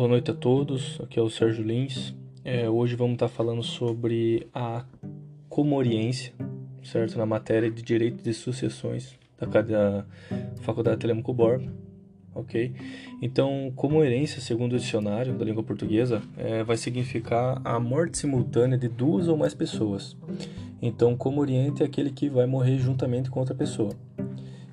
boa 0.00 0.08
noite 0.08 0.30
a 0.30 0.34
todos. 0.34 0.98
Aqui 1.02 1.18
é 1.18 1.22
o 1.22 1.28
Sérgio 1.28 1.62
Lins. 1.62 2.16
É, 2.42 2.66
hoje 2.70 2.96
vamos 2.96 3.16
estar 3.16 3.28
falando 3.28 3.62
sobre 3.62 4.48
a 4.54 4.82
comoriência, 5.46 6.32
certo? 6.82 7.18
Na 7.18 7.26
matéria 7.26 7.70
de 7.70 7.82
Direito 7.82 8.24
de 8.24 8.32
Sucessões 8.32 9.18
da, 9.38 9.60
da 9.60 10.06
Faculdade 10.62 11.00
Telemaco 11.00 11.34
Borba, 11.34 11.70
ok? 12.34 12.72
Então, 13.20 13.70
comorência, 13.76 14.40
segundo 14.40 14.72
o 14.72 14.78
dicionário 14.78 15.34
da 15.34 15.44
língua 15.44 15.62
portuguesa, 15.62 16.22
é, 16.34 16.64
vai 16.64 16.78
significar 16.78 17.60
a 17.62 17.78
morte 17.78 18.16
simultânea 18.16 18.78
de 18.78 18.88
duas 18.88 19.28
ou 19.28 19.36
mais 19.36 19.52
pessoas. 19.52 20.16
Então, 20.80 21.14
comoriente 21.14 21.82
é 21.82 21.84
aquele 21.84 22.08
que 22.08 22.30
vai 22.30 22.46
morrer 22.46 22.78
juntamente 22.78 23.28
com 23.28 23.38
outra 23.38 23.54
pessoa. 23.54 23.92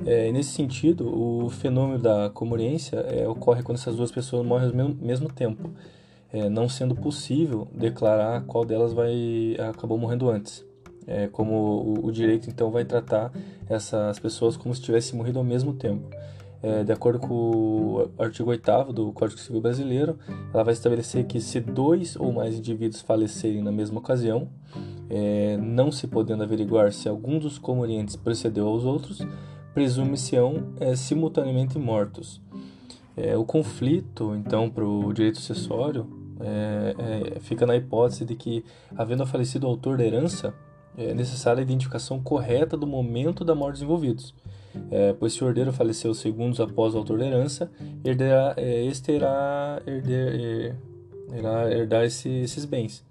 É, 0.05 0.31
nesse 0.31 0.51
sentido, 0.51 1.07
o 1.07 1.49
fenômeno 1.49 1.99
da 1.99 2.29
comoriência 2.29 2.97
é, 2.97 3.27
ocorre 3.27 3.63
quando 3.63 3.77
essas 3.77 3.95
duas 3.95 4.11
pessoas 4.11 4.45
morrem 4.45 4.67
ao 4.69 4.75
mesmo, 4.75 4.97
mesmo 5.01 5.31
tempo, 5.31 5.71
é, 6.31 6.49
não 6.49 6.69
sendo 6.69 6.95
possível 6.95 7.67
declarar 7.73 8.43
qual 8.45 8.63
delas 8.63 8.93
vai 8.93 9.57
acabou 9.69 9.97
morrendo 9.97 10.29
antes. 10.29 10.65
É, 11.07 11.27
como 11.27 11.53
o, 11.53 12.05
o, 12.07 12.11
direito 12.11 12.49
então 12.49 12.69
vai 12.69 12.83
tratar 12.83 13.31
essas 13.69 14.19
pessoas 14.19 14.57
como 14.57 14.75
se 14.75 14.81
tivessem 14.81 15.17
morrido 15.17 15.39
ao 15.39 15.45
mesmo 15.45 15.73
tempo. 15.73 16.05
É, 16.61 16.83
de 16.83 16.91
acordo 16.91 17.19
com 17.19 17.27
o 17.27 18.09
artigo 18.19 18.49
8 18.49 18.91
do 18.91 19.13
Código 19.13 19.39
Civil 19.39 19.61
Brasileiro, 19.61 20.17
ela 20.53 20.63
vai 20.63 20.73
estabelecer 20.73 21.25
que 21.25 21.39
se 21.39 21.61
dois 21.61 22.17
ou 22.17 22.33
mais 22.33 22.55
indivíduos 22.55 23.01
falecerem 23.01 23.61
na 23.61 23.71
mesma 23.71 23.99
ocasião, 23.99 24.49
é, 25.09 25.55
não 25.57 25.91
se 25.91 26.07
podendo 26.07 26.43
averiguar 26.43 26.91
se 26.91 27.07
algum 27.07 27.39
dos 27.39 27.57
comorientes 27.57 28.15
precedeu 28.15 28.67
aos 28.67 28.83
outros, 28.83 29.21
presume-se-ão 29.77 30.73
é, 30.79 30.95
simultaneamente 30.95 31.77
mortos. 31.77 32.41
É, 33.15 33.37
o 33.37 33.45
conflito, 33.45 34.33
então, 34.35 34.71
para 34.71 34.83
o 34.83 35.13
direito 35.13 35.39
sucessório 35.39 36.07
é, 36.39 37.35
é, 37.35 37.39
fica 37.41 37.63
na 37.63 37.75
hipótese 37.75 38.25
de 38.25 38.33
que, 38.33 38.65
havendo 38.95 39.23
falecido 39.27 39.67
o 39.67 39.69
autor 39.69 39.95
da 39.95 40.03
herança, 40.03 40.51
é 40.97 41.13
necessária 41.13 41.61
a 41.61 41.63
identificação 41.63 42.19
correta 42.19 42.75
do 42.75 42.87
momento 42.87 43.45
da 43.45 43.53
morte 43.53 43.73
dos 43.73 43.81
envolvidos. 43.83 44.33
É, 44.89 45.13
pois 45.13 45.33
se 45.33 45.43
o 45.43 45.47
herdeiro 45.47 45.71
faleceu 45.71 46.11
segundos 46.15 46.59
após 46.59 46.95
o 46.95 46.97
autor 46.97 47.19
da 47.19 47.27
herança, 47.27 47.69
herderá, 48.03 48.55
é, 48.57 48.83
este 48.83 49.11
irá, 49.11 49.79
herder, 49.85 50.75
é, 51.35 51.71
herdar 51.71 52.03
esse, 52.03 52.29
esses 52.29 52.65
bens. 52.65 53.05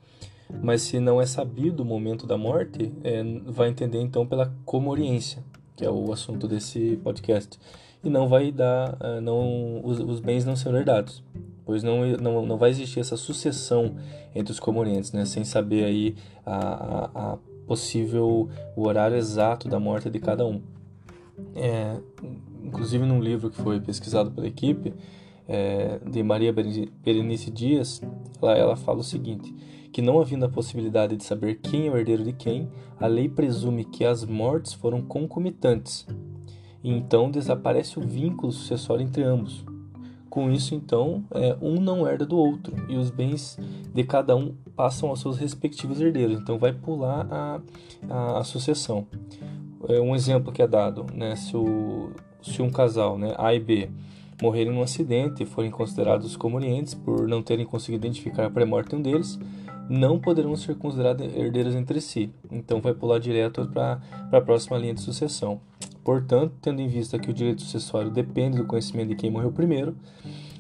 Mas 0.61 0.83
se 0.83 0.99
não 0.99 1.21
é 1.21 1.27
sabido 1.27 1.85
o 1.85 1.87
momento 1.87 2.27
da 2.27 2.37
morte, 2.37 2.93
é, 3.05 3.23
vai 3.47 3.69
entender 3.69 4.01
então 4.01 4.27
pela 4.27 4.53
comoriência, 4.65 5.45
que 5.77 5.85
é 5.85 5.91
o 5.91 6.13
assunto 6.13 6.49
desse 6.49 6.99
podcast, 7.05 7.59
e 8.03 8.09
não 8.09 8.29
vai 8.29 8.51
dar, 8.51 8.97
eh, 9.01 9.21
não, 9.21 9.81
os, 9.85 9.99
os 10.01 10.21
bens 10.21 10.45
não 10.45 10.57
serão 10.57 10.79
herdados, 10.79 11.23
pois 11.65 11.83
não, 11.83 12.07
não, 12.17 12.47
não 12.47 12.57
vai 12.57 12.71
existir 12.71 13.01
essa 13.01 13.17
sucessão 13.17 13.97
entre 14.35 14.53
os 14.53 14.61
comorientes, 14.61 15.13
né, 15.13 15.25
sem 15.25 15.45
saber 15.45 15.85
aí 15.85 16.17
a, 16.45 16.57
a, 16.57 17.33
a 17.33 17.39
possível 17.67 18.49
o 18.77 18.87
horário 18.87 19.17
exato 19.17 19.69
da 19.69 19.79
morte 19.79 20.09
de 20.09 20.19
cada 20.21 20.47
um. 20.47 20.61
É, 21.55 21.99
inclusive 22.63 23.05
num 23.05 23.21
livro 23.21 23.51
que 23.51 23.57
foi 23.61 23.81
pesquisado 23.81 24.31
pela 24.31 24.47
equipe 24.47 24.95
é, 25.49 25.99
de 26.09 26.23
Maria 26.23 26.53
Berenice 26.53 27.51
Dias, 27.51 28.01
ela, 28.41 28.57
ela 28.57 28.77
fala 28.77 29.01
o 29.01 29.05
seguinte: 29.05 29.55
que 29.97 30.03
não 30.03 30.21
havendo 30.21 30.45
a 30.45 30.49
possibilidade 30.51 31.17
de 31.17 31.25
saber 31.25 31.55
quem 31.55 31.87
é 31.87 31.91
o 31.91 31.97
herdeiro 31.97 32.23
de 32.23 32.35
quem, 32.35 32.69
a 33.01 33.07
lei 33.07 33.31
presume 33.31 33.83
que 33.83 34.05
as 34.05 34.27
mortes 34.27 34.75
foram 34.75 35.01
concomitantes, 35.01 36.07
e 36.85 36.91
então 36.91 37.31
desaparece 37.31 37.99
o 37.99 38.03
vínculo 38.03 38.53
sucessório 38.53 39.03
entre 39.03 39.23
ambos. 39.23 39.65
Com 40.29 40.53
isso, 40.53 40.75
então, 40.75 41.25
é, 41.31 41.57
um 41.63 41.81
não 41.81 42.07
herda 42.07 42.27
do 42.27 42.37
outro 42.37 42.77
e 42.91 42.97
os 42.99 43.09
bens 43.09 43.59
de 43.95 44.05
cada 44.05 44.37
um 44.37 44.53
passam 44.77 45.09
aos 45.09 45.21
seus 45.21 45.39
respectivos 45.39 45.99
herdeiros. 45.99 46.43
Então, 46.43 46.59
vai 46.59 46.75
pular 46.75 47.27
a, 47.31 47.61
a, 48.11 48.39
a 48.41 48.45
sucessão. 48.45 49.07
É 49.89 49.99
um 49.99 50.15
exemplo 50.15 50.53
que 50.53 50.61
é 50.61 50.67
dado, 50.67 51.07
né? 51.15 51.35
Se, 51.37 51.57
o, 51.57 52.11
se 52.43 52.61
um 52.61 52.69
casal, 52.69 53.17
né, 53.17 53.35
A 53.39 53.55
e 53.55 53.61
B, 53.61 53.89
morrerem 54.43 54.75
num 54.75 54.83
acidente 54.83 55.43
e 55.43 55.47
forem 55.47 55.71
considerados 55.71 56.37
comorientes 56.37 56.93
por 56.93 57.27
não 57.27 57.43
terem 57.43 57.65
conseguido 57.65 58.07
identificar 58.07 58.45
a 58.45 58.51
pré-morte 58.51 58.95
um 58.95 59.01
deles, 59.01 59.39
não 59.89 60.19
poderão 60.19 60.57
ser 60.57 60.77
considerados 60.77 61.25
herdeiros 61.35 61.75
entre 61.75 62.01
si, 62.01 62.33
então 62.51 62.81
vai 62.81 62.95
pular 62.95 63.19
direto 63.19 63.67
para 63.67 64.01
a 64.33 64.41
próxima 64.41 64.77
linha 64.79 64.95
de 64.95 65.01
sucessão. 65.01 65.61
Portanto, 66.05 66.55
tendo 66.61 66.81
em 66.81 66.89
vista 66.89 67.19
que 67.19 67.31
o 67.31 67.35
direito 67.35 67.63
sucessório 67.63 68.11
depende 68.11 68.57
do 68.57 68.65
conhecimento 68.65 69.09
de 69.09 69.17
quem 69.17 69.31
morreu 69.31 69.53
primeiro, 69.53 69.97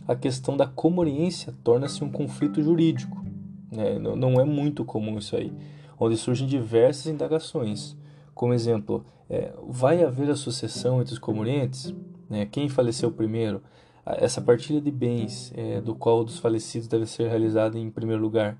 a 0.06 0.14
questão 0.14 0.56
da 0.56 0.66
comoriência 0.66 1.54
torna-se 1.64 2.02
um 2.02 2.10
conflito 2.10 2.62
jurídico. 2.62 3.24
Né? 3.70 3.98
Não 3.98 4.40
é 4.40 4.44
muito 4.44 4.84
comum 4.84 5.18
isso 5.18 5.36
aí, 5.36 5.52
onde 5.98 6.16
surgem 6.16 6.46
diversas 6.46 7.06
indagações. 7.06 7.96
Como 8.34 8.52
exemplo, 8.52 9.04
é, 9.28 9.52
vai 9.68 10.02
haver 10.02 10.30
a 10.30 10.36
sucessão 10.36 11.00
entre 11.00 11.12
os 11.12 11.18
comorientes? 11.18 11.94
Né? 12.28 12.46
Quem 12.46 12.68
faleceu 12.68 13.10
primeiro? 13.10 13.62
Essa 14.04 14.40
partilha 14.40 14.80
de 14.80 14.90
bens, 14.90 15.52
é, 15.56 15.80
do 15.80 15.94
qual 15.94 16.24
dos 16.24 16.38
falecidos 16.38 16.86
deve 16.86 17.06
ser 17.06 17.28
realizada 17.28 17.76
em 17.76 17.90
primeiro 17.90 18.22
lugar 18.22 18.56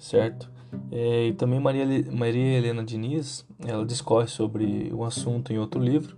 certo? 0.00 0.50
É, 0.90 1.28
e 1.28 1.32
também 1.34 1.60
Maria, 1.60 1.84
Maria 2.10 2.58
Helena 2.58 2.82
Diniz, 2.82 3.46
ela 3.64 3.84
discorre 3.84 4.26
sobre 4.26 4.90
o 4.92 5.04
assunto 5.04 5.52
em 5.52 5.58
outro 5.58 5.80
livro, 5.80 6.16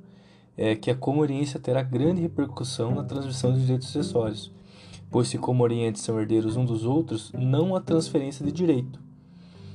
é, 0.56 0.76
que 0.76 0.91
a 0.91 0.94
comoriência 0.94 1.59
terá 1.59 1.82
grande 1.82 2.22
repercussão 2.22 2.94
na 2.94 3.03
transmissão 3.03 3.53
de 3.53 3.60
direitos 3.60 3.88
sucessórios, 3.88 4.53
pois 5.10 5.28
se 5.28 5.37
comorientes 5.37 6.03
são 6.03 6.19
herdeiros 6.20 6.56
um 6.56 6.65
dos 6.65 6.84
outros, 6.84 7.32
não 7.32 7.75
há 7.75 7.81
transferência 7.81 8.44
de 8.44 8.53
direito, 8.53 9.00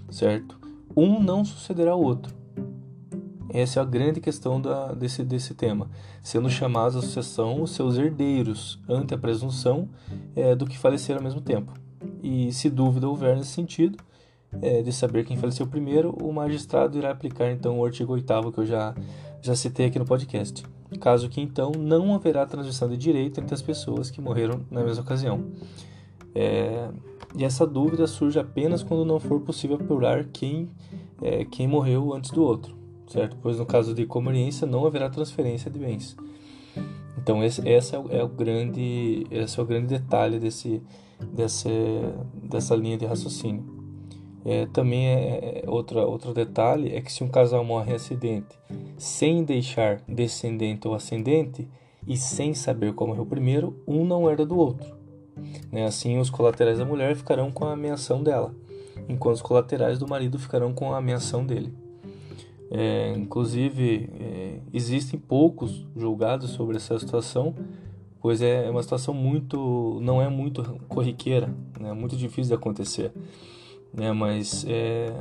certo? 0.10 0.58
Um 0.96 1.22
não 1.22 1.44
sucederá 1.44 1.92
ao 1.92 2.02
outro. 2.02 2.36
Essa 3.50 3.80
é 3.80 3.82
a 3.82 3.86
grande 3.86 4.20
questão 4.20 4.62
da, 4.62 4.94
desse, 4.94 5.24
desse 5.24 5.54
tema, 5.54 5.90
sendo 6.22 6.50
chamados 6.50 6.98
à 6.98 7.02
sucessão 7.02 7.62
os 7.62 7.72
seus 7.72 7.98
herdeiros, 7.98 8.80
ante 8.88 9.14
a 9.14 9.18
presunção 9.18 9.90
é, 10.36 10.56
do 10.56 10.66
que 10.66 10.78
faleceram 10.78 11.20
ao 11.20 11.24
mesmo 11.24 11.42
tempo. 11.42 11.74
E 12.28 12.52
se 12.52 12.70
dúvida 12.70 13.08
houver 13.08 13.38
nesse 13.38 13.52
sentido, 13.52 13.98
é, 14.62 14.82
de 14.82 14.92
saber 14.92 15.26
quem 15.26 15.38
faleceu 15.38 15.66
primeiro, 15.66 16.10
o 16.22 16.34
magistrado 16.34 16.98
irá 16.98 17.10
aplicar 17.10 17.50
então 17.50 17.80
o 17.80 17.86
artigo 17.86 18.12
8 18.12 18.52
que 18.52 18.60
eu 18.60 18.66
já, 18.66 18.94
já 19.42 19.56
citei 19.56 19.86
aqui 19.86 19.98
no 19.98 20.04
podcast. 20.04 20.62
Caso 21.00 21.30
que 21.30 21.40
então 21.40 21.72
não 21.72 22.14
haverá 22.14 22.46
transmissão 22.46 22.90
de 22.90 22.98
direito 22.98 23.40
entre 23.40 23.56
as 23.56 23.62
pessoas 23.62 24.10
que 24.10 24.20
morreram 24.20 24.60
na 24.70 24.84
mesma 24.84 25.04
ocasião. 25.04 25.46
É, 26.36 26.90
e 27.34 27.46
essa 27.46 27.66
dúvida 27.66 28.06
surge 28.08 28.38
apenas 28.38 28.84
quando 28.84 29.06
não 29.06 29.22
for 29.22 29.40
possível 29.40 29.78
apurar 29.78 30.26
quem, 30.26 30.70
é, 31.22 31.46
quem 31.46 31.66
morreu 31.66 32.14
antes 32.14 32.32
do 32.32 32.44
outro, 32.44 32.76
certo? 33.08 33.38
Pois 33.42 33.58
no 33.58 33.66
caso 33.66 33.94
de 33.94 34.06
comoriência 34.06 34.68
não 34.68 34.86
haverá 34.86 35.10
transferência 35.10 35.72
de 35.72 35.80
bens. 35.80 36.18
Então 37.18 37.42
esse, 37.42 37.66
esse 37.66 37.96
é, 37.96 38.00
o, 38.00 38.08
é 38.10 38.22
o 38.22 38.28
grande, 38.28 39.26
esse 39.32 39.58
é 39.58 39.64
o 39.64 39.66
grande 39.66 39.88
detalhe 39.88 40.40
desse, 40.40 40.82
dessa, 41.34 41.70
dessa 42.44 42.76
linha 42.76 42.98
de 42.98 43.06
raciocínio. 43.06 43.78
É, 44.46 44.66
também 44.68 45.08
é, 45.08 45.64
é, 45.66 45.70
outra, 45.70 46.06
outro 46.06 46.34
detalhe 46.34 46.96
é 46.96 47.02
que 47.02 47.12
se 47.12 47.24
um 47.24 47.28
casal 47.28 47.66
morre 47.66 47.92
em 47.92 47.96
acidente 47.96 48.58
sem 48.98 49.44
deixar 49.44 50.02
descendente 50.08 50.88
ou 50.88 50.96
ascendente 50.96 51.68
e 52.08 52.18
sem 52.18 52.54
saber 52.54 52.94
qual 52.94 53.10
morreu 53.10 53.26
primeiro, 53.26 53.76
um 53.86 54.06
não 54.06 54.30
herda 54.30 54.46
do 54.46 54.58
outro. 54.58 54.96
Né? 55.72 55.86
Assim, 55.86 56.18
os 56.18 56.30
colaterais 56.30 56.80
da 56.80 56.86
mulher 56.86 57.16
ficarão 57.16 57.52
com 57.52 57.66
a 57.66 57.76
menção 57.76 58.24
dela, 58.24 58.56
enquanto 59.08 59.36
os 59.36 59.42
colaterais 59.42 60.00
do 60.00 60.08
marido 60.08 60.40
ficarão 60.40 60.74
com 60.74 60.94
a 60.94 61.02
menção 61.02 61.46
dele. 61.46 61.74
É, 62.72 63.14
inclusive, 63.16 64.10
é, 64.20 64.60
existem 64.74 65.20
poucos 65.20 65.86
julgados 65.96 66.52
sobre 66.52 66.78
essa 66.78 66.98
situação, 66.98 67.54
pois 68.28 68.42
é 68.42 68.70
uma 68.70 68.84
situação 68.84 69.14
muito, 69.14 70.02
não 70.02 70.22
é 70.22 70.28
muito 70.28 70.62
corriqueira, 70.90 71.50
né? 71.80 71.94
muito 71.94 72.18
difícil 72.18 72.50
de 72.50 72.54
acontecer, 72.56 73.10
né? 73.94 74.12
Mas 74.12 74.66
é... 74.68 75.14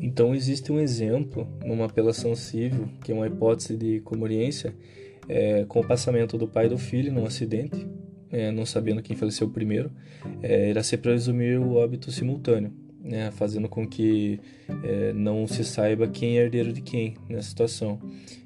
então 0.00 0.34
existe 0.34 0.72
um 0.72 0.80
exemplo 0.80 1.46
numa 1.62 1.84
apelação 1.84 2.34
civil 2.34 2.88
que 3.04 3.12
é 3.12 3.14
uma 3.14 3.26
hipótese 3.26 3.76
de 3.76 4.00
comoriência 4.00 4.74
é, 5.28 5.66
com 5.66 5.80
o 5.80 5.86
passamento 5.86 6.38
do 6.38 6.48
pai 6.48 6.64
e 6.64 6.70
do 6.70 6.78
filho 6.78 7.12
num 7.12 7.26
acidente, 7.26 7.86
é, 8.32 8.50
não 8.50 8.64
sabendo 8.64 9.02
quem 9.02 9.14
faleceu 9.14 9.50
primeiro, 9.50 9.90
é, 10.42 10.70
irá 10.70 10.82
se 10.82 10.96
presumir 10.96 11.60
o 11.60 11.74
óbito 11.74 12.10
simultâneo 12.10 12.72
né, 13.04 13.30
fazendo 13.30 13.68
com 13.68 13.86
que 13.86 14.40
é, 14.82 15.12
não 15.12 15.46
se 15.46 15.62
saiba 15.62 16.08
quem 16.08 16.38
é 16.38 16.44
herdeiro 16.44 16.72
de 16.72 16.80
quem 16.80 17.14
nessa 17.28 17.50
situação. 17.50 18.00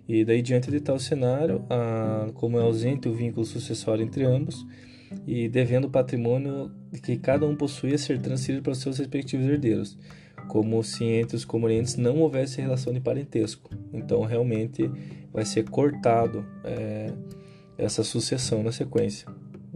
E 0.08 0.24
daí, 0.24 0.42
diante 0.42 0.70
de 0.70 0.80
tal 0.80 0.98
cenário, 0.98 1.64
a, 1.70 2.28
como 2.34 2.58
é 2.58 2.62
ausente 2.62 3.08
o 3.08 3.14
vínculo 3.14 3.46
sucessório 3.46 4.04
entre 4.04 4.24
ambos, 4.24 4.66
e 5.26 5.48
devendo 5.48 5.86
o 5.86 5.90
patrimônio 5.90 6.70
que 7.02 7.16
cada 7.16 7.46
um 7.46 7.54
possuía 7.54 7.96
ser 7.96 8.20
transferido 8.20 8.62
para 8.62 8.72
os 8.72 8.78
seus 8.78 8.98
respectivos 8.98 9.46
herdeiros, 9.46 9.96
como 10.48 10.82
se 10.82 11.04
entre 11.04 11.36
os 11.36 11.44
comorientes 11.44 11.96
não 11.96 12.18
houvesse 12.18 12.60
relação 12.60 12.92
de 12.92 13.00
parentesco. 13.00 13.70
Então, 13.92 14.22
realmente 14.22 14.90
vai 15.32 15.44
ser 15.44 15.64
cortado 15.70 16.44
é, 16.64 17.12
essa 17.76 18.02
sucessão 18.02 18.62
na 18.62 18.72
sequência. 18.72 19.28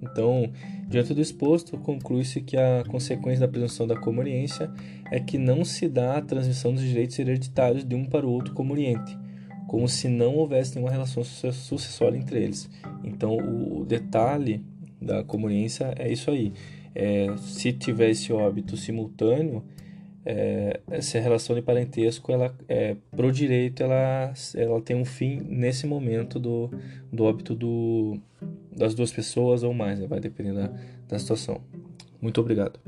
Então, 0.02 0.50
diante 0.88 1.14
do 1.14 1.20
exposto, 1.20 1.78
conclui-se 1.78 2.40
que 2.40 2.56
a 2.56 2.82
consequência 2.88 3.46
da 3.46 3.48
presunção 3.48 3.86
da 3.86 3.96
comoriência 3.96 4.70
é 5.10 5.20
que 5.20 5.38
não 5.38 5.64
se 5.64 5.88
dá 5.88 6.16
a 6.16 6.22
transmissão 6.22 6.72
dos 6.74 6.82
direitos 6.82 7.18
hereditários 7.18 7.84
de 7.84 7.94
um 7.94 8.04
para 8.04 8.26
o 8.26 8.30
outro 8.30 8.52
comoriente, 8.52 9.16
como 9.68 9.88
se 9.88 10.08
não 10.08 10.34
houvesse 10.34 10.74
nenhuma 10.74 10.90
relação 10.90 11.22
sucessória 11.22 12.18
entre 12.18 12.42
eles. 12.42 12.68
Então, 13.04 13.36
o 13.36 13.84
detalhe 13.84 14.64
da 15.00 15.22
comoriência 15.22 15.94
é 15.96 16.10
isso 16.10 16.30
aí. 16.30 16.52
É, 16.94 17.34
se 17.38 17.72
tiver 17.72 18.10
esse 18.10 18.32
óbito 18.32 18.76
simultâneo, 18.76 19.64
é, 20.24 20.80
essa 20.90 21.18
relação 21.18 21.56
de 21.56 21.62
parentesco, 21.62 22.30
ela, 22.32 22.54
é, 22.68 22.96
pro 23.10 23.32
direito, 23.32 23.82
ela, 23.82 24.32
ela 24.54 24.80
tem 24.80 24.96
um 24.96 25.04
fim 25.04 25.40
nesse 25.48 25.86
momento 25.86 26.38
do, 26.38 26.70
do 27.12 27.24
óbito 27.24 27.54
do, 27.54 28.18
das 28.76 28.94
duas 28.94 29.12
pessoas 29.12 29.62
ou 29.62 29.72
mais, 29.74 29.98
né? 29.98 30.06
vai 30.06 30.20
depender 30.20 30.52
da, 30.52 30.70
da 31.08 31.18
situação. 31.18 31.60
Muito 32.20 32.40
obrigado. 32.40 32.78